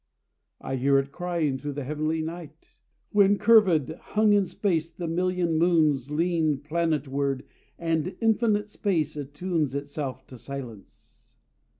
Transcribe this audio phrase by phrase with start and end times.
[0.59, 2.79] I hear it crying through the heavenly night,
[3.11, 7.45] When curvèd, hung in space, the million moons Lean planet ward,
[7.77, 11.37] and infinite space attunes Itself to silence.